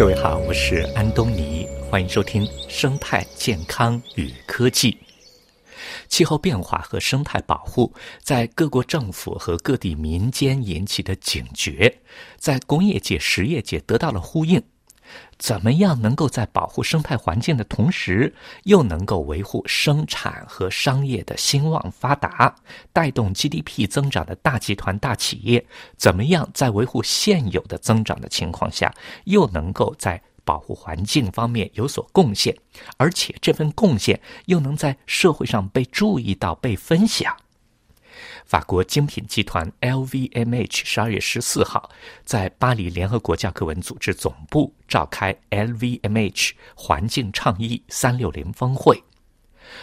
[0.00, 4.92] 各位好，我是安东尼，欢迎收听《生态健康与科技》。
[6.08, 7.92] 气候变化和生态保护
[8.22, 11.98] 在各国政府和各地民间引起的警觉，
[12.38, 14.62] 在工业界、实业界得到了呼应。
[15.38, 22.54] 怎么样能够在保护生态环境的同时，又能够维护生产和商业的兴旺发达，
[22.92, 25.64] 带动 GDP 增长的大集团、大企业，
[25.96, 28.94] 怎么样在维护现有的增长的情况下，
[29.24, 32.54] 又能够在保护环境方面有所贡献，
[32.96, 37.34] 而且这份贡献又能在社会上被注意到、被分享？
[38.50, 41.88] 法国精品集团 LVMH 十二月十四号
[42.24, 49.00] 在巴黎联合国教科文组织总部召开 LVMH 环境倡议三六零峰会。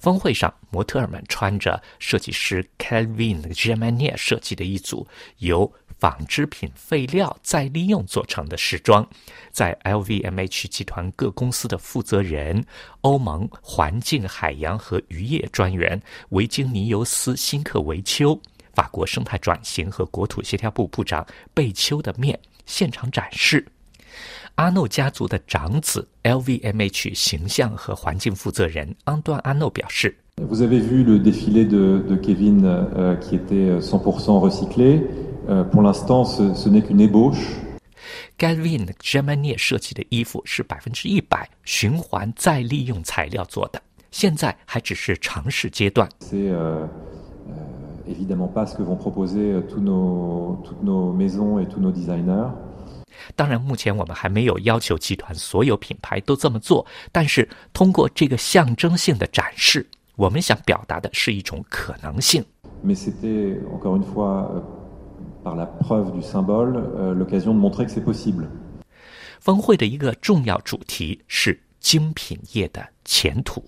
[0.00, 5.06] 峰会上，模特儿们穿着设计师 Calvin g e m a n i e 设计的一组
[5.36, 9.06] 由纺织品废料再利用做成的时装，
[9.50, 12.64] 在 LVMH 集团各公司的负责人、
[13.00, 18.40] 欧盟环境、海洋和渔业专员维京尼尤斯·辛克维丘、
[18.74, 23.66] 法国生态转型和国土协调部部长贝丘的面现场展示。
[24.54, 30.16] 阿诺家族的长子 LVMH 形象和环境负责人安端阿诺表示。
[30.36, 32.62] Vous avez vu le défilé de de Kevin
[33.20, 35.00] qui était 100% recyclé.
[35.70, 37.40] Pour l'instant, ce ce n'est qu'une ébauche.
[38.38, 46.08] Gavin g e m a n i e 设计的衣服是百分之一百循环再利用材料做的，现在还只是尝试阶段。
[46.20, 46.52] C'est
[48.06, 52.50] évidemment pas ce que vont proposer tous nos toutes nos maisons et tous nos designers.
[53.34, 62.44] 当然，目前我们还没有要求集团所有品牌都这么做，但是通过这个象征性的展示，我们想表达的是一种可能性。
[62.84, 64.62] Mais c'était encore une fois
[65.48, 66.74] par la preuve du symbole
[67.14, 68.46] l'occasion de montrer que c'est possible。
[69.40, 73.64] 峰会的一个重要主题是精品业的前途，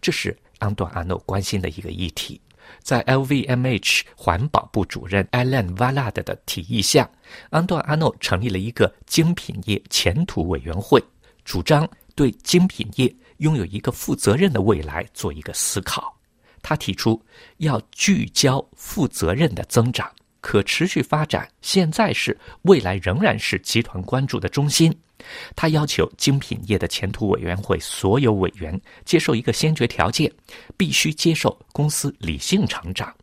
[0.00, 2.38] 这是安多阿诺关心的一个议题。
[2.82, 7.08] 在 LVMH 环保部主任 Alan Valad 的提议下，
[7.48, 11.02] 安多阿诺成立了一个精品业前途委员会，
[11.44, 16.14] 主张对精品业拥有一个负责任的未来做一个思考。
[16.60, 17.20] 他提出
[17.56, 20.08] 要聚焦负责任的增长、
[20.42, 24.94] 可持续发展，现在是未来仍然是集团关注的中心。
[25.54, 30.30] 他要求精品业的前途委员会所有委员接受一个先决条件，
[30.76, 33.14] 必须接受公司理性成长。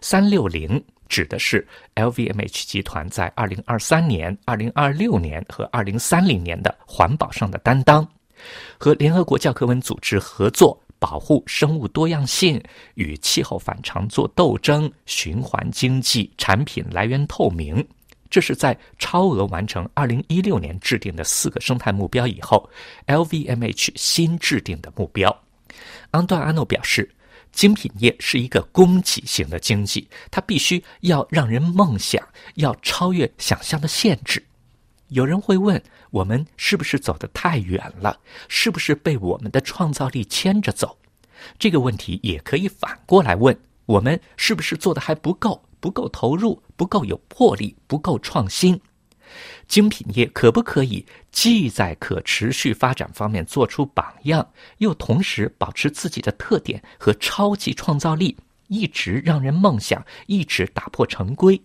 [0.00, 1.66] 三六零指的是
[1.96, 8.06] LVMH 集团在二零二三年、二零二六年和二零三零年的环保上的担当，
[8.78, 12.62] 和联合国教科文组织合作，保护生物多样性，
[12.94, 17.84] 与气候反常做斗争，循环经济，产品来源透明。
[18.28, 22.70] 这是在超额完成二零一六年制定的四个生态目标以后
[23.08, 25.36] ，LVMH 新制定的目标。
[26.12, 27.12] 安段阿诺表示，
[27.50, 32.22] 精品业是一个供给型的经济，它必须要让人梦想，
[32.54, 34.40] 要超越想象的限制。
[35.10, 38.18] 有人会问，我们是不是走得太远了？
[38.48, 40.98] 是不是被我们的创造力牵着走？
[41.58, 45.62] 这个问题也可以反过来问，我们是不是做的还不够？
[45.80, 48.80] 不够投入，不够有魄力，不够创新。
[49.66, 58.36] 精品业可不可以既在可持续发展方面做出榜样，又同时保持自己的特点和超级创造力，
[58.68, 61.62] 一直让人梦想，一直打破成规？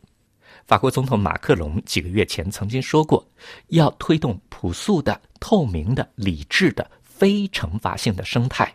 [0.65, 3.23] 法国总统马克龙几个月前曾经说过，
[3.67, 8.73] 要推动朴素的、透明的、理智的、非惩罚性的生态。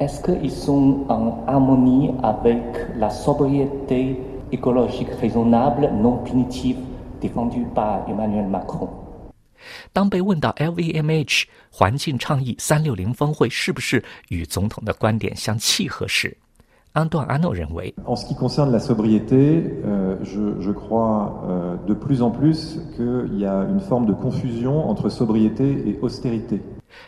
[0.00, 2.60] Est-ce qu'ils sont en harmonie avec
[2.98, 4.16] la sobriété
[4.50, 6.78] écologique raisonnable non punitive
[7.20, 8.88] défendue par Emmanuel Macron？
[9.92, 16.36] 当被问到 LVMH 环境倡议三六零峰会是不是与总统的观点相契合时，
[16.92, 17.94] 安段阿诺认为。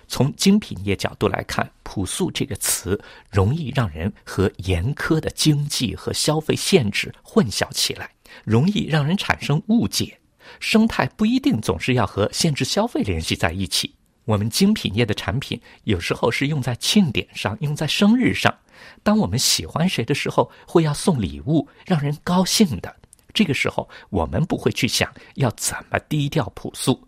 [0.06, 3.00] 从精品业角度来看朴素这个词
[3.30, 8.10] 容易让人和严苛的经济和消费限制混淆起来
[8.44, 10.16] 容易让人产生误解
[10.58, 13.94] 生态不一定总是要和限制消费联系在一起。
[14.24, 18.54] 我们精品业的产品有时候是用在庆典上用在生日上
[19.02, 22.94] 当我们喜欢谁的时候，会要送礼物，让人高兴的。
[23.32, 27.06] 这个时候，我们不会去想要怎么低调朴素。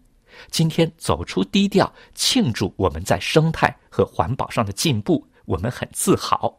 [0.51, 6.59] 今天走出低调，庆祝我们在生态和环保上的进步，我们很自豪。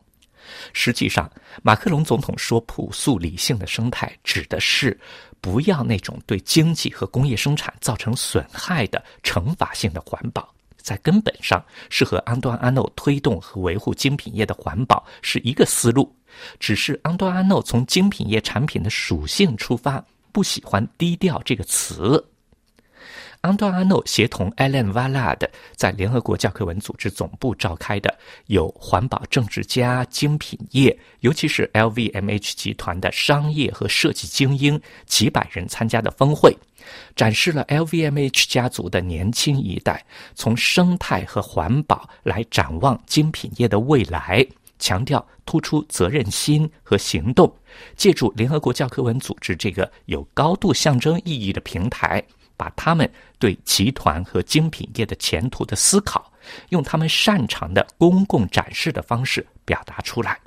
[0.74, 1.32] 实际上，
[1.64, 5.00] 马克龙总统说“朴素理性的生态”指的是
[5.40, 16.14] 不要那种对经济和工业生产造成损害的惩罚性的环保，在根本上是和安端安诺推动和维护精品业的环保是一个思路，
[16.60, 22.24] 只是安端安诺从精品业产品的属性出发，不喜欢“低调”这个词。
[23.44, 25.46] 安多阿诺协同艾伦·瓦拉德
[25.76, 36.58] 在联合国教科文组织总部召开的有环保政治家、精品业，尤其是 LVMH 集团的商业和设计精英几百人参加的峰会，
[37.18, 44.48] 展示了 LVMH 家族的年轻一代从生态和环保来展望精品业的未来，
[44.80, 47.54] 强调突出责任心和行动，
[47.98, 52.24] 借助联合国教科文组织这个有高度象征意义的平台。
[52.64, 56.32] 把他们对集团和精品业的前途的思考，
[56.70, 60.40] 用他们擅长的公共展示的方式表达出来。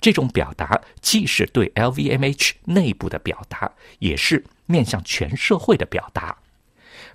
[0.00, 6.34] 这种表达既是对 LVMH 内部的表达，也是面向全社会的表达。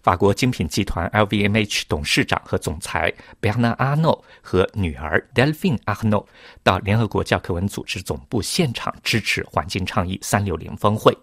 [0.04, 6.28] 法国精品集团 LVMH 董事长和总裁贝纳阿诺和女儿 Delphine 阿诺
[6.62, 11.18] 到联合国教科文组织总部现场支持环境倡议三六零峰会。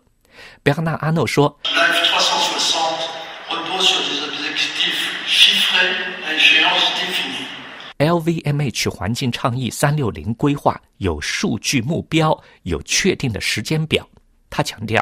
[0.64, 1.56] 贝纳阿诺说。
[8.02, 14.04] LVMH 环境倡议三六零规划有数据目标，有确定的时间表。
[14.50, 15.00] 他强调，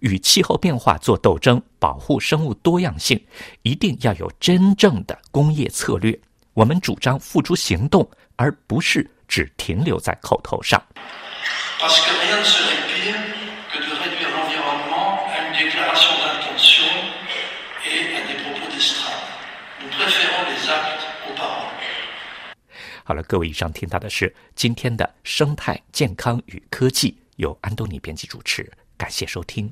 [0.00, 3.22] 与气候变化做斗争，保护生物多样性，
[3.62, 6.18] 一定要有真正的工业策略。
[6.54, 10.82] 我们主张付诸行动，而不是只停留在口头上。
[23.10, 29.68] 好了，各位，以上听到的是今天的生态健康与科技，由安东尼编辑主持，感谢收听。